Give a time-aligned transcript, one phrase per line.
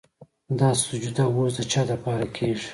[0.59, 2.67] دا سجده وس د چا دپاره کيږي